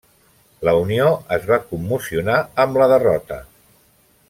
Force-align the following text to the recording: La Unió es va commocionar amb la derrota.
La 0.67 0.71
Unió 0.85 1.09
es 1.37 1.45
va 1.51 1.59
commocionar 1.67 2.39
amb 2.65 2.81
la 2.83 2.89
derrota. 2.95 3.39